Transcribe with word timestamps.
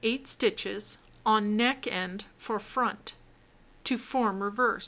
Cast 0.03 0.07
on 0.07 0.13
8 0.13 0.27
stitches* 0.27 0.97
on 1.27 1.55
neck 1.55 1.85
end 1.85 2.25
for 2.35 2.57
front— 2.57 3.13
to 3.83 3.99
form 3.99 4.41
re 4.41 4.49
vers. 4.49 4.79